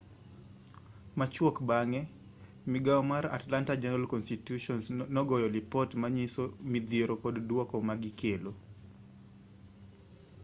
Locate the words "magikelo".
7.87-8.51